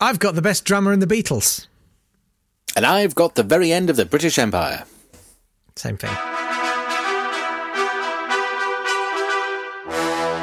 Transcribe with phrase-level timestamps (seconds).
[0.00, 1.66] I've got the best drummer in the Beatles.
[2.74, 4.84] And I've got the very end of the British Empire.
[5.76, 6.10] Same thing.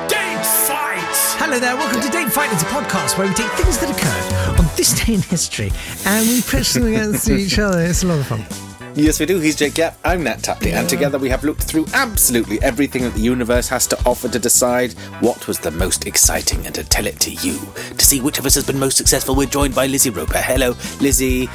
[0.09, 1.15] Date fight!
[1.37, 2.51] Hello there, welcome to Date Fight.
[2.51, 5.71] It's a podcast where we take things that occurred on this day in history
[6.05, 7.81] and we push them against each other.
[7.83, 8.72] It's a lot of fun.
[8.95, 9.39] Yes, we do.
[9.39, 9.97] He's Jake Yapp.
[10.03, 10.71] I'm Natt Tapley.
[10.71, 14.37] And together we have looked through absolutely everything that the universe has to offer to
[14.37, 17.59] decide what was the most exciting and to tell it to you.
[17.97, 20.37] To see which of us has been most successful, we're joined by Lizzie Roper.
[20.37, 21.47] Hello, Lizzie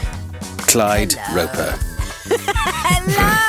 [0.59, 1.79] Clyde Roper.
[2.29, 3.49] Hello!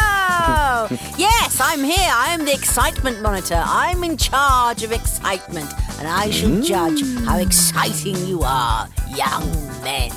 [1.17, 1.97] yes, I'm here.
[1.97, 3.61] I am the excitement monitor.
[3.66, 6.63] I'm in charge of excitement, and I shall mm.
[6.63, 9.52] judge how exciting you are, young
[9.83, 10.11] men.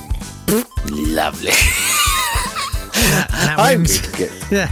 [0.91, 1.52] Lovely.
[3.33, 4.01] That I'm wins.
[4.01, 4.70] going to get- Yeah.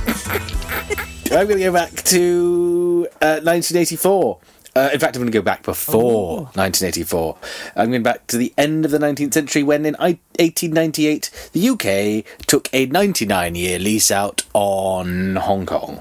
[1.39, 4.39] I'm going to go back to uh, 1984.
[4.77, 7.37] Uh, in fact, I'm going to go back before 1984.
[7.77, 12.47] I'm going back to the end of the 19th century when, in 1898, the UK
[12.47, 16.01] took a 99 year lease out on Hong Kong.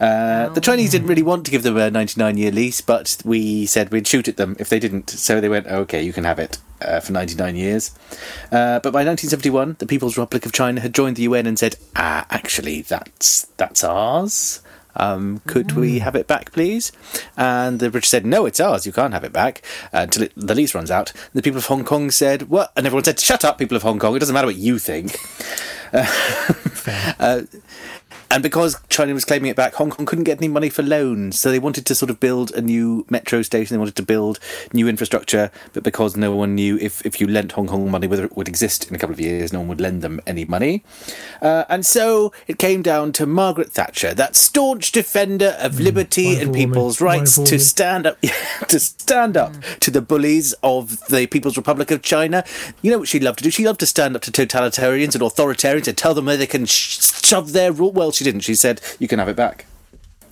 [0.00, 3.66] Uh, the Chinese didn't really want to give them a 99 year lease, but we
[3.66, 5.10] said we'd shoot at them if they didn't.
[5.10, 7.90] So they went, okay, you can have it uh, for 99 years.
[8.52, 11.76] Uh, but by 1971, the People's Republic of China had joined the UN and said,
[11.96, 14.62] ah, actually, that's that's ours.
[14.96, 16.90] Um, could we have it back, please?
[17.36, 18.84] And the British said, no, it's ours.
[18.84, 21.12] You can't have it back uh, until it, the lease runs out.
[21.32, 22.72] The people of Hong Kong said, what?
[22.76, 24.16] And everyone said, shut up, people of Hong Kong.
[24.16, 25.16] It doesn't matter what you think.
[27.18, 27.42] Uh,
[28.30, 31.38] and because China was claiming it back, Hong Kong couldn't get any money for loans.
[31.40, 33.74] So they wanted to sort of build a new metro station.
[33.74, 34.38] They wanted to build
[34.72, 35.50] new infrastructure.
[35.72, 38.48] But because no one knew if, if you lent Hong Kong money, whether it would
[38.48, 40.84] exist in a couple of years, no one would lend them any money.
[41.40, 46.42] Uh, and so it came down to Margaret Thatcher, that staunch defender of liberty wonderful
[46.42, 48.18] and woman, people's rights, to stand up
[48.68, 52.44] to stand up to the bullies of the People's Republic of China.
[52.82, 53.50] You know what she loved to do?
[53.50, 56.66] She loved to stand up to totalitarians and authoritarians and tell them where they can
[56.66, 56.98] sh-
[57.28, 57.92] shove their rule.
[57.92, 58.40] Well, she didn't.
[58.40, 59.66] She said, "You can have it back."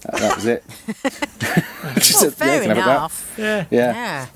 [0.02, 0.65] That, that was it.
[2.03, 3.34] she Well, said, fair "Yeah, you can have it back." enough.
[3.38, 3.65] Yeah.
[3.70, 3.93] Yeah.
[3.93, 4.26] Yeah.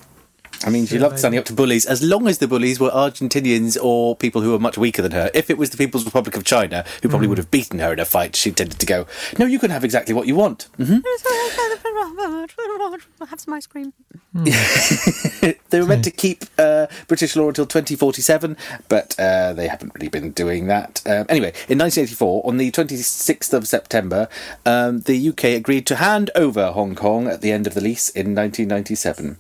[0.63, 3.79] I mean, she loved standing up to bullies as long as the bullies were Argentinians
[3.83, 5.31] or people who were much weaker than her.
[5.33, 7.99] If it was the People's Republic of China, who probably would have beaten her in
[7.99, 9.07] a fight, she tended to go,
[9.39, 10.99] "No, you can have exactly what you want." hmm
[13.29, 13.93] Have some ice cream.
[15.71, 18.57] They were meant to keep uh, British law until 2047,
[18.89, 21.01] but uh, they haven't really been doing that.
[21.07, 24.29] Um, anyway, in 1984, on the 26th of September,
[24.67, 28.09] um, the UK agreed to hand over Hong Kong at the end of the lease
[28.09, 29.39] in 1997.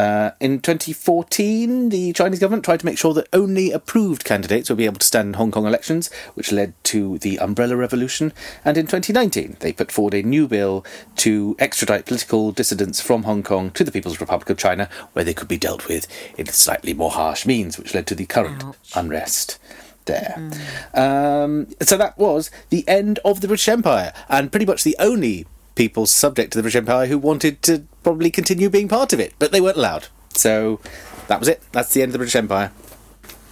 [0.00, 4.78] Uh, in 2014, the Chinese government tried to make sure that only approved candidates would
[4.78, 8.32] be able to stand in Hong Kong elections, which led to the Umbrella Revolution.
[8.64, 13.42] And in 2019, they put forward a new bill to extradite political dissidents from Hong
[13.42, 16.06] Kong to the People's Republic of China, where they could be dealt with
[16.38, 18.92] in slightly more harsh means, which led to the current Ouch.
[18.94, 19.58] unrest
[20.06, 20.50] there.
[20.94, 25.46] Um, so that was the end of the British Empire, and pretty much the only
[25.74, 29.34] people subject to the British Empire who wanted to probably continue being part of it,
[29.38, 30.08] but they weren't allowed.
[30.34, 30.80] So
[31.28, 31.62] that was it.
[31.72, 32.72] That's the end of the British Empire.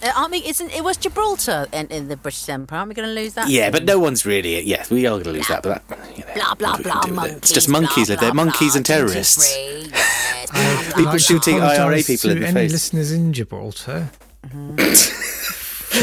[0.01, 0.37] Uh, aren't we?
[0.47, 2.79] Isn't it was Gibraltar in, in the British Empire?
[2.79, 3.49] Aren't we going to lose that?
[3.49, 4.61] Yeah, but no one's really.
[4.61, 7.01] Yes, we are going to lose that, but that, you know, Blah blah what blah.
[7.01, 7.15] do it.
[7.15, 7.35] Monkeys.
[7.37, 8.31] It's just monkeys blah, live there.
[8.31, 9.57] blah, Monkeys blah, and terrorists.
[9.57, 10.51] yes,
[10.93, 12.71] blah, People shooting IRA people to in the any face.
[12.71, 14.09] listeners in Gibraltar.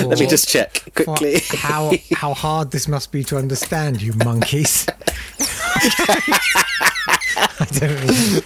[0.05, 1.41] Let me just check quickly.
[1.49, 4.87] how how hard this must be to understand, you monkeys.
[7.59, 8.41] I don't know.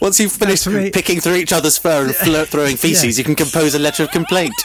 [0.00, 3.74] Once you've finished picking through each other's fur and flirt throwing feces, you can compose
[3.74, 4.54] a letter of complaint.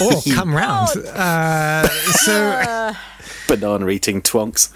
[0.00, 0.90] Or come round.
[1.08, 2.92] Uh, so,
[3.48, 4.70] Banana eating twonks.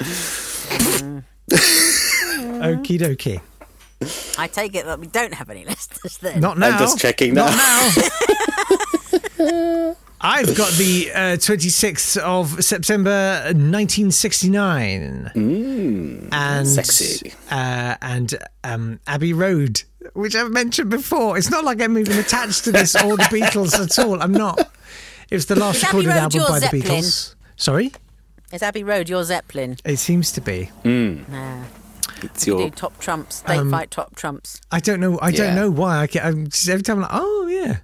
[1.48, 3.40] okie dokie.
[4.36, 6.40] I take it that we don't have any listeners then.
[6.40, 6.70] Not now.
[6.70, 7.54] I'm just checking Not
[9.38, 9.94] now.
[10.22, 10.28] Now.
[10.28, 15.30] I've got the uh, 26th of September 1969.
[16.32, 17.32] and sexy.
[17.50, 18.34] Uh, and
[18.64, 19.82] um, Abbey Road,
[20.14, 21.36] which I've mentioned before.
[21.38, 24.22] It's not like I'm even attached to this or the Beatles at all.
[24.22, 24.58] I'm not.
[25.30, 27.34] It was the last Is Abbey recorded album your by the Beatles.
[27.56, 27.92] Sorry?
[28.52, 29.76] Is Abbey Road your Zeppelin?
[29.84, 30.70] It seems to be.
[30.84, 31.64] Nah.
[32.22, 33.40] It's You your do top trumps.
[33.40, 34.60] They fight top trumps.
[34.70, 35.18] I don't know.
[35.20, 35.98] I don't know why.
[36.02, 37.78] I get I'm just, every time I'm like, oh yeah.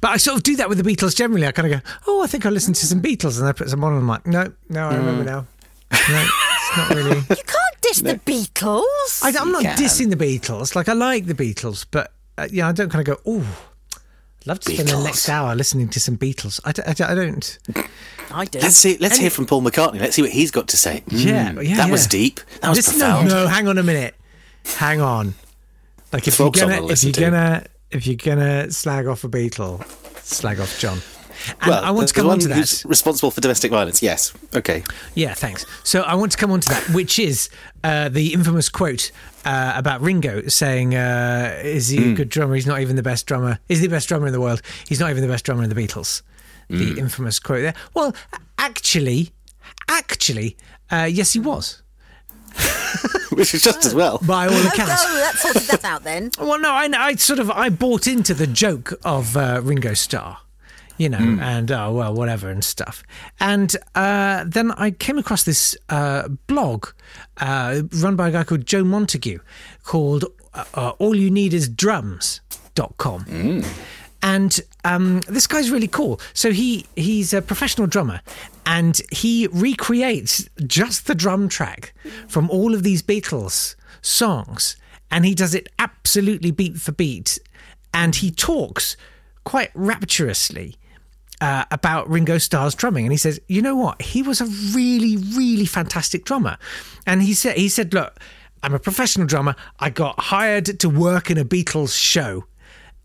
[0.00, 1.46] But I sort of do that with the Beatles generally.
[1.46, 3.68] I kind of go, oh, I think I listened to some Beatles, and I put
[3.68, 4.98] some on, and I'm like, no, no, I Mm.
[4.98, 5.46] remember now.
[5.92, 7.16] No, it's not really.
[7.30, 9.22] You can't diss the Beatles.
[9.22, 9.76] I, I'm not can.
[9.76, 10.74] dissing the Beatles.
[10.74, 13.44] Like I like the Beatles, but uh, yeah, I don't kind of go, oh,
[14.46, 16.60] love to spend the next hour listening to some Beatles.
[16.64, 17.58] I, d- I d- I don't.
[18.32, 18.60] I do.
[18.60, 18.96] Let's see.
[18.98, 19.98] Let's hear from Paul McCartney.
[20.00, 21.02] Let's see what he's got to say.
[21.08, 22.38] Yeah, Mm, yeah, that was deep.
[22.60, 23.28] That was Listen, no, profound.
[23.28, 24.14] no, hang on a minute.
[24.76, 25.34] Hang on.
[26.12, 27.20] Like if you're gonna if you're to.
[27.20, 29.84] gonna if you're gonna slag off a Beatle,
[30.22, 31.00] slag off John.
[31.60, 32.82] And well, I want to come on to that.
[32.86, 34.02] responsible for domestic violence.
[34.02, 34.34] Yes.
[34.54, 34.84] Okay.
[35.14, 35.64] Yeah, thanks.
[35.84, 37.48] So I want to come on to that, which is
[37.82, 39.10] uh, the infamous quote
[39.46, 42.54] uh, about Ringo saying, uh, "Is he a good drummer?
[42.54, 43.58] He's not even the best drummer.
[43.68, 44.60] Is he the best drummer in the world?
[44.86, 46.22] He's not even the best drummer in the Beatles."
[46.68, 47.74] The infamous quote there.
[47.94, 48.14] Well,
[48.56, 49.32] actually,
[49.88, 50.56] actually,
[50.92, 51.82] uh, yes, he was
[53.32, 54.18] Which is just as well.
[54.22, 55.04] by all Oh, accounts.
[55.04, 56.30] no, that sorted that out then.
[56.38, 60.38] Well, no, I, I sort of I bought into the joke of uh, Ringo Starr,
[60.98, 63.02] you know, and oh well, whatever and stuff.
[63.38, 66.88] And uh, then I came across this uh, blog
[67.38, 69.38] uh, run by a guy called Joe Montague
[69.84, 73.62] called uh, All You Need Is Drums.com.
[74.22, 76.20] And um, this guy's really cool.
[76.34, 78.20] So he he's a professional drummer,
[78.70, 81.92] and he recreates just the drum track
[82.28, 84.76] from all of these Beatles songs,
[85.10, 87.40] and he does it absolutely beat for beat,
[87.92, 88.96] and he talks
[89.42, 90.76] quite rapturously
[91.40, 94.00] uh, about Ringo Starr's drumming, and he says, "You know what?
[94.00, 96.56] He was a really, really fantastic drummer."
[97.06, 98.20] And he said, "He said, look,
[98.62, 99.56] I'm a professional drummer.
[99.80, 102.44] I got hired to work in a Beatles show."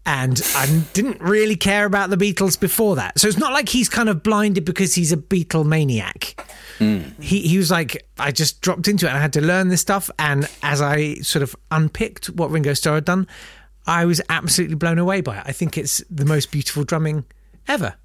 [0.05, 3.19] And I didn't really care about the Beatles before that.
[3.19, 6.45] So it's not like he's kind of blinded because he's a Beatle maniac.
[6.77, 7.01] Hmm.
[7.19, 9.81] He, he was like, I just dropped into it and I had to learn this
[9.81, 10.11] stuff.
[10.19, 13.27] And as I sort of unpicked what Ringo Starr had done,
[13.87, 15.43] I was absolutely blown away by it.
[15.45, 17.25] I think it's the most beautiful drumming
[17.67, 17.95] ever.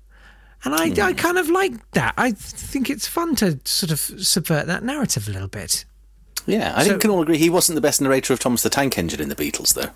[0.65, 1.03] And I, hmm.
[1.03, 2.15] I kind of like that.
[2.17, 5.85] I think it's fun to sort of subvert that narrative a little bit.
[6.47, 8.71] Yeah, I think we can all agree he wasn't the best narrator of Thomas the
[8.71, 9.91] Tank Engine in the Beatles, though.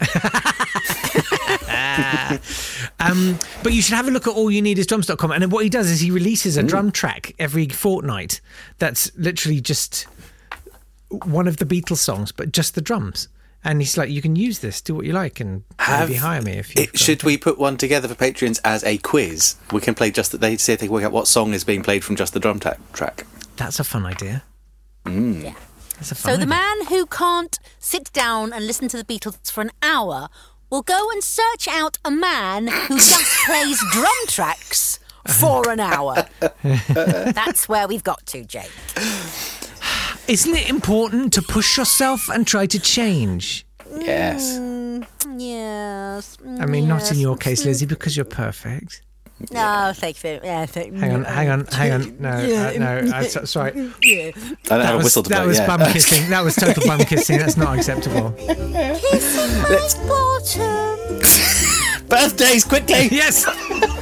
[3.01, 5.33] Um, but you should have a look at allyouneedisdrums.com.
[5.33, 8.41] And what he does is he releases a drum track every fortnight
[8.79, 10.07] that's literally just
[11.09, 13.29] one of the Beatles songs, but just the drums.
[13.67, 16.43] And he's like, you can use this, do what you like, and Have- maybe hire
[16.43, 16.87] me if you.
[16.95, 19.57] Should we put one together for patrons as a quiz?
[19.73, 20.43] We can play just that.
[20.43, 22.41] They see if they can work out what song is being played from just the
[22.41, 23.27] drum ta- track.
[23.57, 24.43] That's a fun idea.
[25.07, 25.55] Yeah.
[25.95, 29.51] That's a fun So the man who can't sit down and listen to the Beatles
[29.51, 30.29] for an hour
[30.75, 34.99] will go and search out a man who just plays drum tracks
[35.39, 36.27] for an hour.
[36.65, 38.73] That's where we've got to, Jake.
[40.27, 43.65] Isn't it important to push yourself and try to change?
[43.89, 44.59] Yes.
[44.59, 45.07] Mm,
[45.39, 46.39] yes.
[46.59, 49.03] I mean, not in your case, Lizzie, because you're perfect.
[49.53, 50.41] No, thank you.
[50.43, 52.17] Yeah, thank Hang on, hang on, hang on.
[52.19, 53.73] No, uh, no, uh, so- sorry.
[54.03, 54.31] Yeah.
[54.31, 55.47] I don't have That a was, whistle to that blow.
[55.49, 55.67] was yeah.
[55.77, 56.31] bum kissing.
[56.31, 57.39] That was total bum kissing.
[57.39, 58.31] That's not acceptable.
[58.39, 61.21] Kissing my bottom.
[62.09, 63.09] Birthdays, quickly!
[63.11, 63.45] Yes.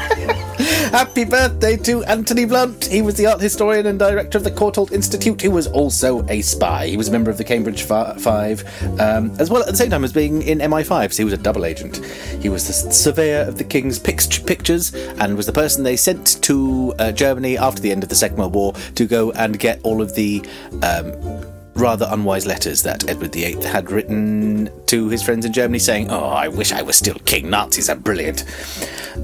[0.93, 2.85] Happy birthday to Anthony Blunt.
[2.85, 6.41] He was the art historian and director of the Courtauld Institute, who was also a
[6.41, 6.87] spy.
[6.87, 8.63] He was a member of the Cambridge Fi- Five,
[9.01, 11.39] um, as well at the same time as being in MI5, so he was a
[11.39, 11.97] double agent.
[12.41, 16.41] He was the surveyor of the King's pict- pictures and was the person they sent
[16.43, 19.81] to uh, Germany after the end of the Second World War to go and get
[19.83, 20.45] all of the.
[20.83, 26.11] Um, rather unwise letters that Edward VIII had written to his friends in Germany saying,
[26.11, 27.51] Oh, I wish I was still king.
[27.51, 28.45] Nazis are brilliant.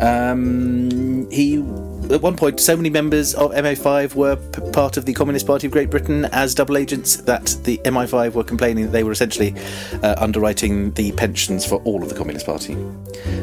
[0.00, 1.65] Um, he.
[2.11, 5.67] At one point, so many members of MI5 were p- part of the Communist Party
[5.67, 9.55] of Great Britain as double agents that the MI5 were complaining that they were essentially
[10.03, 12.73] uh, underwriting the pensions for all of the Communist Party.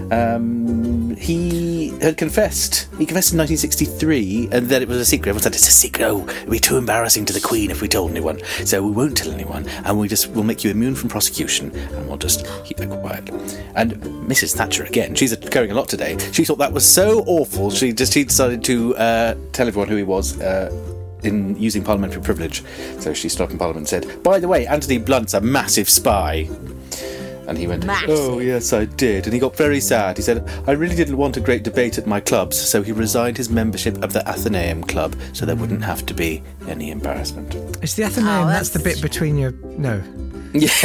[0.09, 2.87] Um, he had confessed.
[2.97, 5.29] He confessed in 1963, and that it was a secret.
[5.29, 6.05] Everyone said it's a secret.
[6.05, 8.43] Oh, it'd be too embarrassing to the Queen if we told anyone.
[8.65, 12.07] So we won't tell anyone, and we just will make you immune from prosecution, and
[12.07, 13.29] we'll just keep it quiet.
[13.75, 13.93] And
[14.27, 14.55] Mrs.
[14.55, 16.17] Thatcher again, she's occurring a lot today.
[16.31, 17.71] She thought that was so awful.
[17.71, 20.39] She just she decided to uh, tell everyone who he was.
[20.39, 20.71] Uh,
[21.23, 22.63] in using parliamentary privilege,
[22.99, 26.47] so she stopped in Parliament and said, "By the way, Anthony Blunt's a massive spy."
[27.47, 28.09] And he went, Massive.
[28.11, 29.25] Oh, yes, I did.
[29.25, 30.17] And he got very sad.
[30.17, 33.37] He said, I really didn't want a great debate at my clubs, so he resigned
[33.37, 37.53] his membership of the Athenaeum Club so there wouldn't have to be any embarrassment.
[37.83, 38.45] It's the Athenaeum.
[38.45, 39.51] Oh, that's the bit between your.
[39.77, 40.01] No.
[40.57, 40.83] It's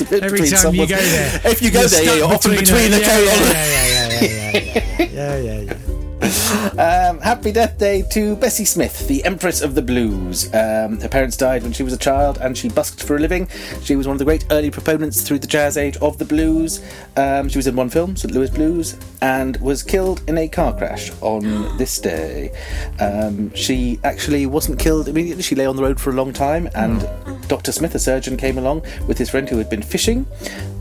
[0.00, 1.40] a bit Every between time you go there.
[1.44, 3.38] If you go there, you're often between a- the yeah, carry-on.
[3.38, 4.60] yeah, yeah, yeah, yeah, yeah,
[4.98, 5.89] yeah, yeah, yeah, yeah.
[6.22, 10.46] Um, happy death day to Bessie Smith, the Empress of the Blues.
[10.54, 13.48] Um, her parents died when she was a child and she busked for a living.
[13.82, 16.84] She was one of the great early proponents through the jazz age of the blues.
[17.16, 18.34] Um, she was in one film, St.
[18.34, 22.52] Louis Blues, and was killed in a car crash on this day.
[22.98, 26.68] Um, she actually wasn't killed immediately, she lay on the road for a long time,
[26.74, 27.08] and
[27.48, 27.72] Dr.
[27.72, 30.26] Smith, a surgeon, came along with his friend who had been fishing,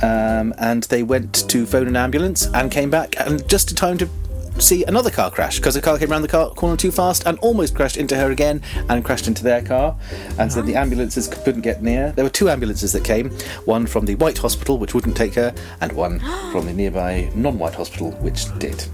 [0.01, 3.97] um, and they went to phone an ambulance and came back, and just in time
[3.97, 4.09] to
[4.57, 7.37] see another car crash because a car came around the car corner too fast and
[7.39, 9.95] almost crashed into her again and crashed into their car.
[10.37, 12.11] And so the ambulances couldn't get near.
[12.11, 13.31] There were two ambulances that came
[13.65, 16.19] one from the White Hospital, which wouldn't take her, and one
[16.51, 18.85] from the nearby non White Hospital, which did.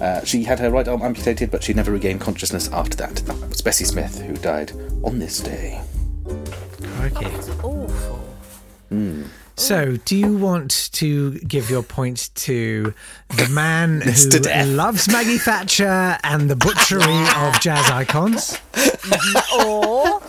[0.00, 3.16] Uh, she had her right arm amputated, but she never regained consciousness after that.
[3.16, 5.80] That was Bessie Smith, who died on this day.
[7.00, 7.30] Okay.
[9.66, 9.94] It's awful.
[9.96, 12.94] So, do you want to give your point to
[13.36, 17.02] the man who loves Maggie Thatcher and the butchery
[17.36, 18.58] of jazz icons?
[19.58, 20.20] Or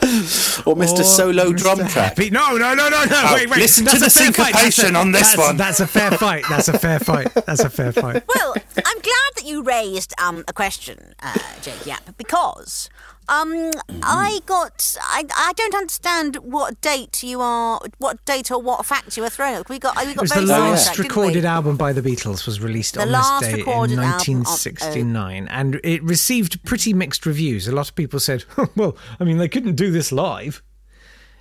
[0.65, 0.99] Or Mr.
[0.99, 1.57] Or Solo Mr.
[1.57, 2.09] Drum Track.
[2.17, 3.31] Happy- No, no, no, no, no.
[3.33, 3.59] wait, wait.
[3.59, 4.53] listen That's to the fair fight.
[4.53, 5.57] That's a- syncopation on this that's- one.
[5.57, 6.43] That's a fair fight.
[6.49, 7.33] That's a fair fight.
[7.45, 8.23] That's a fair fight.
[8.35, 12.89] well, I'm glad that you raised um, a question, uh, Jake Yapp, because
[13.29, 13.71] um,
[14.03, 19.17] I got I, I don't understand what date you are, what date or what fact
[19.17, 19.63] you are throwing.
[19.69, 20.15] We got we got.
[20.15, 23.53] It was the last recorded album by the Beatles was released The on this day
[23.53, 27.67] in recorded album of- 1969, and it received pretty mixed reviews.
[27.67, 30.61] A lot of people said, "Well, I mean, they couldn't do this live."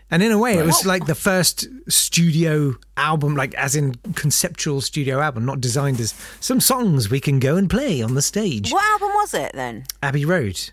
[0.09, 4.81] And in a way, it was like the first studio album, like as in conceptual
[4.81, 8.71] studio album, not designed as some songs we can go and play on the stage.
[8.71, 9.85] What album was it then?
[10.05, 10.71] Abbey Road,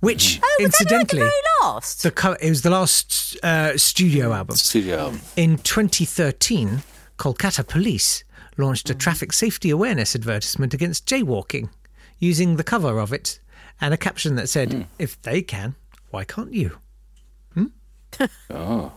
[0.00, 2.02] which Oh, was incidentally, that like the very last?
[2.02, 4.36] the co- it was the last uh, studio mm.
[4.36, 4.56] album.
[4.56, 5.20] Studio album.
[5.36, 6.82] In 2013,
[7.18, 8.24] Kolkata Police
[8.56, 8.98] launched a mm.
[8.98, 11.68] traffic safety awareness advertisement against jaywalking,
[12.18, 13.40] using the cover of it
[13.80, 14.86] and a caption that said, mm.
[14.98, 15.74] "If they can,
[16.10, 16.78] why can't you?"
[17.54, 17.66] Hmm?
[18.50, 18.92] Oh.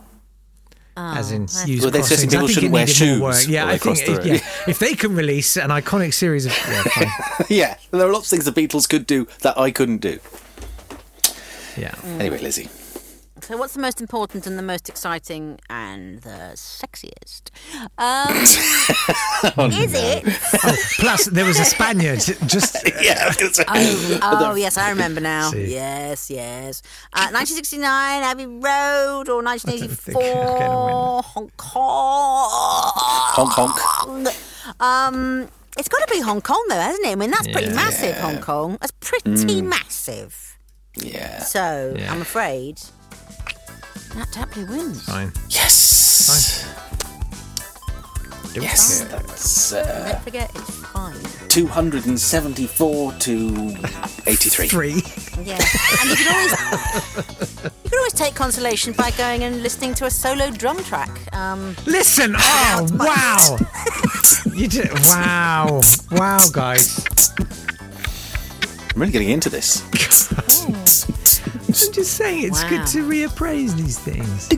[0.96, 2.32] As in, oh, use Well, they're crossings.
[2.32, 3.48] people I think shouldn't it wear shoes work.
[3.48, 6.52] Yeah, I think cross the if, yeah, if they can release an iconic series of
[6.52, 7.08] yeah, fine.
[7.50, 10.20] yeah, there are lots of things the Beatles could do that I couldn't do.
[11.76, 11.94] Yeah.
[12.18, 12.68] Anyway, Lizzie.
[13.40, 17.50] So, what's the most important and the most exciting and the sexiest?
[17.98, 18.32] Um,
[19.72, 20.24] is it?
[20.98, 23.64] Plus, there was a Spaniard just Yeah, I was going to say.
[23.68, 25.50] Oh, oh yes, I remember now.
[25.50, 25.72] See.
[25.74, 26.80] Yes, yes.
[27.12, 32.48] Uh, 1969, Abbey Road, or 1984, getting a Hong Kong.
[33.34, 34.34] Honk, honk.
[34.80, 37.10] Um, it's got to be Hong Kong, though, hasn't it?
[37.10, 37.74] I mean, that's pretty Yeah.
[37.74, 38.78] massive, Hong Kong.
[38.80, 40.56] That's pretty massive.
[40.96, 41.40] Yeah.
[41.40, 42.12] So, Yeah.
[42.12, 42.80] I'm afraid
[44.14, 45.02] Natt Tapley wins.
[45.04, 45.32] fine.
[45.48, 46.64] Yes.
[48.54, 51.16] Yes, that's uh, Don't forget, it's fine.
[51.48, 53.76] 274 to
[54.28, 54.68] 83.
[54.68, 55.02] Three.
[55.42, 55.58] Yeah,
[56.00, 56.52] and you can always
[57.82, 61.10] you can always take consolation by going and listening to a solo drum track.
[61.34, 62.36] Um, Listen!
[62.38, 63.58] Oh, wow!
[64.54, 64.92] you did.
[65.06, 65.80] Wow!
[66.12, 67.04] Wow, guys.
[68.94, 69.82] I'm really getting into this.
[70.66, 70.68] Oh.
[71.66, 72.68] I'm just saying, it's Wow.
[72.70, 74.48] good to reappraise these things.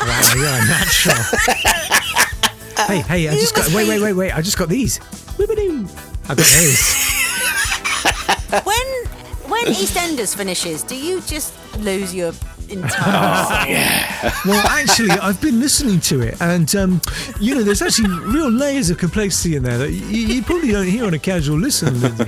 [0.00, 1.16] Wow, you're a natural.
[2.86, 3.64] hey, hey, I just got.
[3.64, 4.32] must Wait, wait, wait, wait.
[4.32, 4.98] I just got these.
[5.36, 5.84] Whippity.
[6.24, 6.80] I got those.
[8.64, 9.07] when
[9.64, 12.32] when EastEnders finishes, do you just lose your
[12.68, 14.32] entire?
[14.46, 17.00] well, actually, I've been listening to it, and um,
[17.40, 20.86] you know, there's actually real layers of complexity in there that you, you probably don't
[20.86, 22.00] hear on a casual listen.
[22.00, 22.24] Lindsay.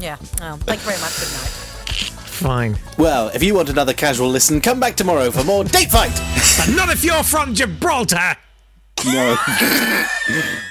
[0.00, 0.16] yeah.
[0.42, 1.18] Oh, thank you very much.
[1.18, 1.64] Good night.
[2.38, 6.12] Fine, Well, if you want another casual listen, come back tomorrow for more Date Fight!
[6.56, 8.36] but not if you're from Gibraltar.
[9.04, 9.36] No.